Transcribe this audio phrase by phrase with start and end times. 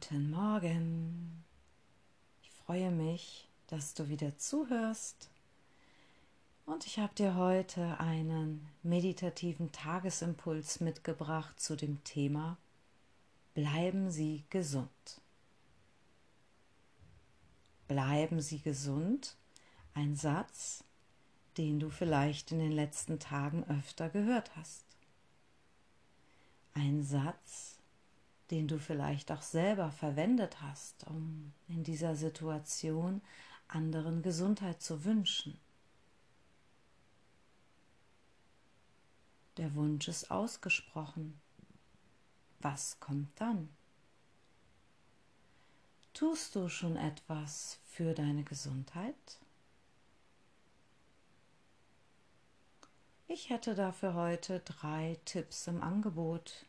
[0.00, 1.44] Guten Morgen.
[2.40, 5.28] Ich freue mich, dass du wieder zuhörst.
[6.66, 12.58] Und ich habe dir heute einen meditativen Tagesimpuls mitgebracht zu dem Thema
[13.54, 15.20] Bleiben Sie gesund.
[17.88, 19.34] Bleiben Sie gesund.
[19.94, 20.84] Ein Satz,
[21.56, 24.84] den du vielleicht in den letzten Tagen öfter gehört hast.
[26.74, 27.77] Ein Satz,
[28.50, 33.20] den du vielleicht auch selber verwendet hast, um in dieser Situation
[33.68, 35.58] anderen Gesundheit zu wünschen.
[39.58, 41.40] Der Wunsch ist ausgesprochen.
[42.60, 43.68] Was kommt dann?
[46.14, 49.40] Tust du schon etwas für deine Gesundheit?
[53.26, 56.66] Ich hätte dafür heute drei Tipps im Angebot,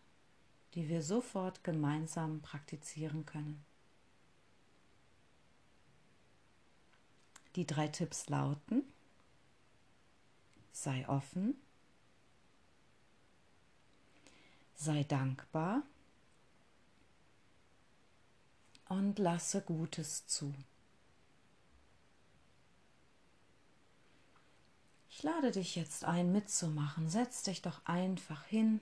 [0.76, 3.64] die wir sofort gemeinsam praktizieren können.
[7.56, 8.84] Die drei Tipps lauten,
[10.72, 11.56] sei offen,
[14.76, 15.84] sei dankbar
[18.88, 20.54] und lasse Gutes zu.
[25.10, 27.10] Ich lade dich jetzt ein, mitzumachen.
[27.10, 28.80] Setz dich doch einfach hin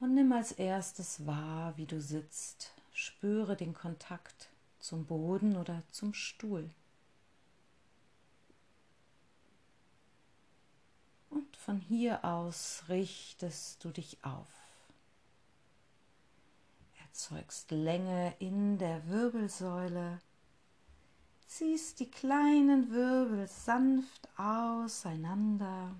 [0.00, 2.72] und nimm als erstes wahr, wie du sitzt.
[2.92, 6.70] Spüre den Kontakt zum Boden oder zum Stuhl.
[11.30, 14.48] Und von hier aus richtest du dich auf.
[17.00, 20.20] Erzeugst Länge in der Wirbelsäule.
[21.46, 25.94] Ziehst die kleinen Wirbel sanft auseinander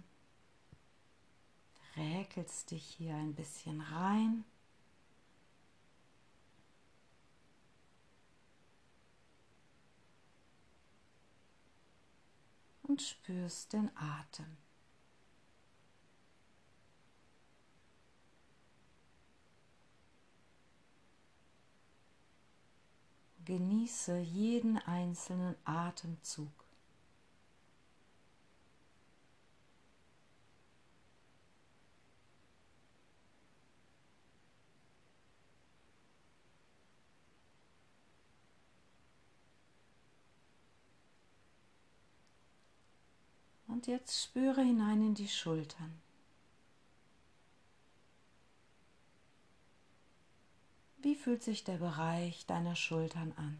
[1.96, 4.44] räkelst dich hier ein bisschen rein.
[12.82, 14.56] Und spürst den Atem.
[23.44, 26.65] Genieße jeden einzelnen Atemzug.
[43.76, 46.00] Und jetzt spüre hinein in die Schultern.
[50.96, 53.58] Wie fühlt sich der Bereich deiner Schultern an?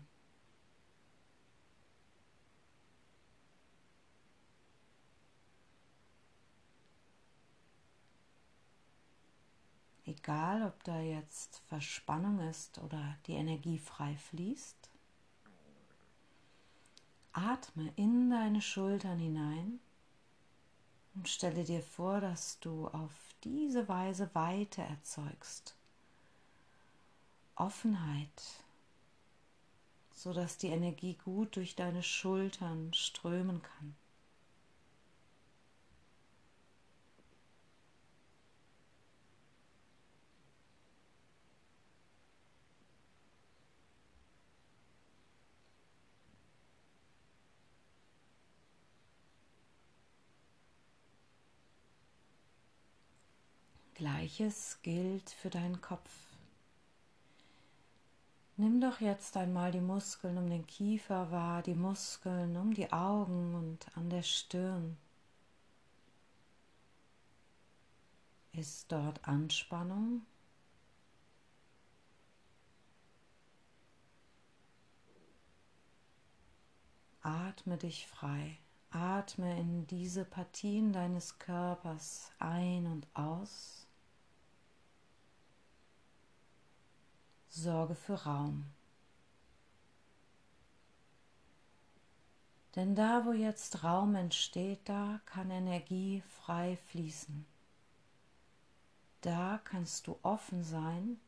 [10.06, 14.88] Egal, ob da jetzt Verspannung ist oder die Energie frei fließt,
[17.34, 19.78] atme in deine Schultern hinein
[21.27, 23.11] und stelle dir vor, dass du auf
[23.43, 25.75] diese Weise Weite erzeugst.
[27.57, 28.63] Offenheit,
[30.15, 33.97] sodass die Energie gut durch deine Schultern strömen kann.
[53.97, 56.11] Gleiches gilt für deinen Kopf.
[58.59, 63.55] Nimm doch jetzt einmal die Muskeln um den Kiefer wahr, die Muskeln um die Augen
[63.55, 64.99] und an der Stirn.
[68.53, 70.27] Ist dort Anspannung?
[77.23, 78.59] Atme dich frei.
[78.91, 83.86] Atme in diese Partien deines Körpers ein und aus.
[87.57, 88.67] Sorge für Raum.
[92.75, 97.47] Denn da, wo jetzt Raum entsteht, da kann Energie frei fließen.
[99.23, 101.19] Da kannst du offen sein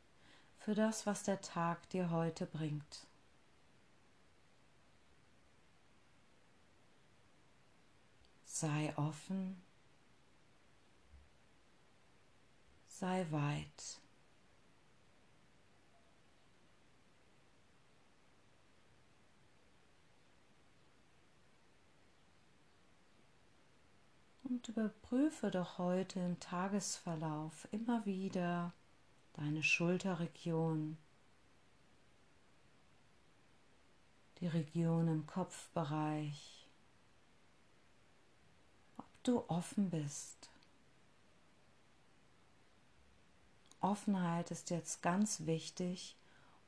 [0.59, 3.07] für das, was der Tag dir heute bringt.
[8.45, 9.63] Sei offen,
[12.87, 13.99] sei weit.
[24.59, 28.73] Und überprüfe doch heute im Tagesverlauf immer wieder
[29.35, 30.99] deine Schulterregion,
[34.41, 36.67] die Region im Kopfbereich,
[38.97, 40.51] ob du offen bist.
[43.81, 46.17] Offenheit ist jetzt ganz wichtig,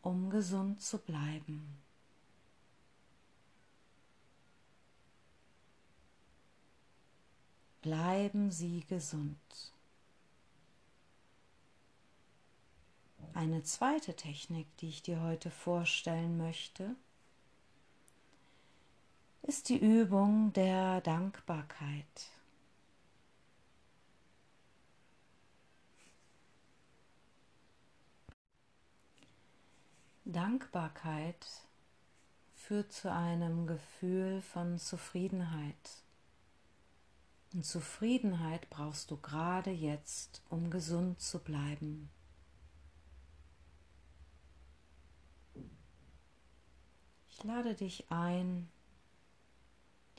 [0.00, 1.82] um gesund zu bleiben.
[7.82, 9.38] Bleiben Sie gesund.
[13.32, 16.94] Eine zweite Technik, die ich dir heute vorstellen möchte,
[19.42, 22.30] ist die Übung der Dankbarkeit.
[30.26, 31.46] Dankbarkeit
[32.54, 36.04] führt zu einem Gefühl von Zufriedenheit.
[37.52, 42.08] Und Zufriedenheit brauchst du gerade jetzt, um gesund zu bleiben.
[47.28, 48.70] Ich lade dich ein,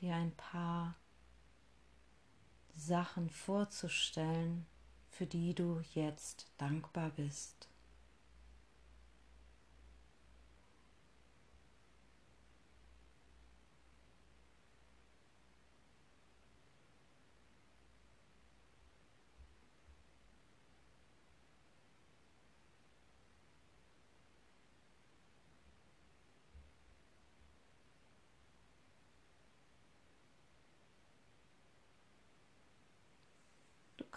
[0.02, 0.96] dir ein paar
[2.74, 4.66] Sachen vorzustellen,
[5.10, 7.71] für die du jetzt dankbar bist.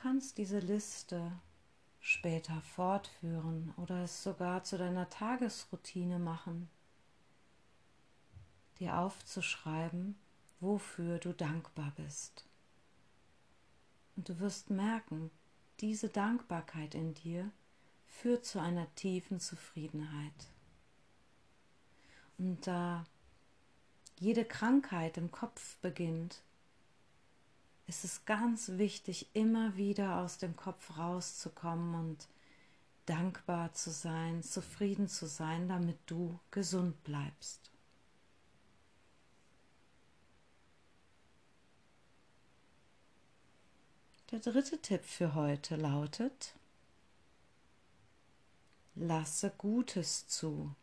[0.04, 1.32] Kannst diese Liste
[1.98, 6.68] später fortführen oder es sogar zu deiner Tagesroutine machen,
[8.78, 10.14] dir aufzuschreiben,
[10.60, 12.44] wofür du dankbar bist.
[14.14, 15.30] Und du wirst merken,
[15.80, 17.50] diese Dankbarkeit in dir
[18.06, 20.50] führt zu einer tiefen Zufriedenheit.
[22.36, 23.04] Und da
[24.18, 26.42] jede Krankheit im Kopf beginnt,
[27.86, 32.28] ist es ganz wichtig, immer wieder aus dem Kopf rauszukommen und
[33.06, 37.70] dankbar zu sein, zufrieden zu sein, damit du gesund bleibst.
[44.30, 46.54] Der dritte Tipp für heute lautet,
[48.94, 50.74] lasse Gutes zu.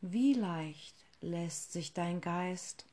[0.00, 2.86] Wie leicht lässt sich dein Geist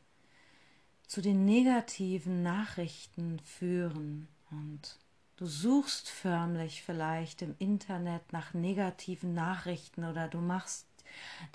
[1.07, 4.97] zu den negativen Nachrichten führen und
[5.37, 10.85] du suchst förmlich vielleicht im Internet nach negativen Nachrichten oder du machst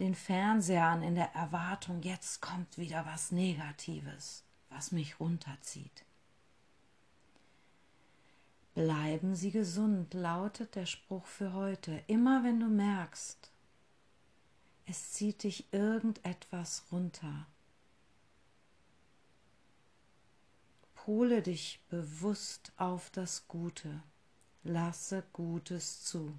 [0.01, 6.05] den Fernseher an in der Erwartung, jetzt kommt wieder was Negatives, was mich runterzieht.
[8.75, 12.03] Bleiben Sie gesund, lautet der Spruch für heute.
[12.09, 13.53] Immer wenn du merkst,
[14.87, 17.47] es zieht dich irgendetwas runter.
[20.95, 24.03] Pole dich bewusst auf das Gute,
[24.63, 26.39] lasse Gutes zu.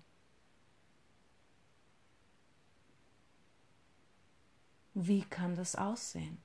[4.93, 6.44] Wie kann das aussehen?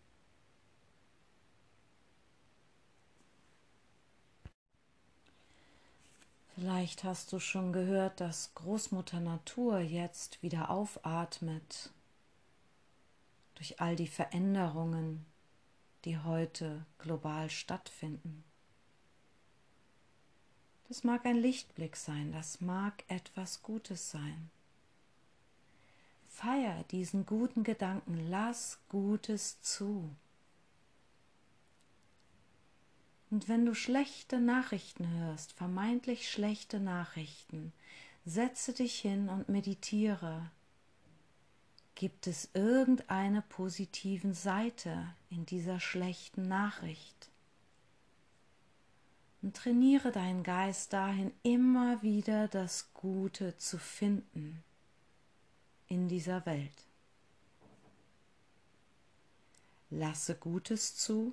[6.61, 11.91] Vielleicht hast du schon gehört, dass Großmutter Natur jetzt wieder aufatmet
[13.55, 15.25] durch all die Veränderungen,
[16.05, 18.45] die heute global stattfinden.
[20.89, 24.51] Das mag ein Lichtblick sein, das mag etwas Gutes sein.
[26.29, 30.15] Feier diesen guten Gedanken, lass Gutes zu.
[33.31, 37.73] Und wenn du schlechte Nachrichten hörst, vermeintlich schlechte Nachrichten,
[38.25, 40.51] setze dich hin und meditiere.
[41.95, 47.29] Gibt es irgendeine positive Seite in dieser schlechten Nachricht?
[49.43, 54.63] Und trainiere deinen Geist dahin, immer wieder das Gute zu finden
[55.87, 56.85] in dieser Welt.
[59.89, 61.33] Lasse Gutes zu,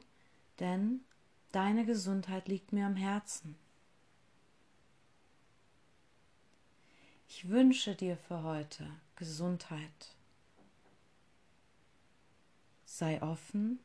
[0.60, 1.02] denn
[1.58, 3.56] Deine Gesundheit liegt mir am Herzen.
[7.28, 10.16] Ich wünsche dir für heute Gesundheit.
[12.86, 13.80] Sei offen,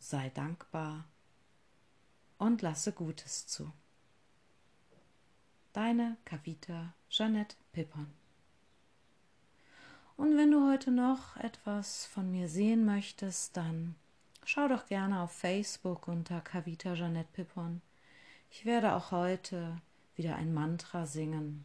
[0.00, 1.04] sei dankbar
[2.38, 3.72] und lasse Gutes zu.
[5.72, 8.12] Deine Kavita Jeanette Pippon.
[10.16, 13.94] Und wenn du heute noch etwas von mir sehen möchtest, dann
[14.46, 17.80] Schau doch gerne auf Facebook unter Kavita Jeanette Pippon.
[18.50, 19.80] Ich werde auch heute
[20.16, 21.64] wieder ein Mantra singen,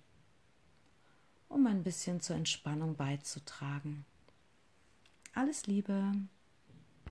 [1.50, 4.06] um ein bisschen zur Entspannung beizutragen.
[5.34, 6.14] Alles Liebe!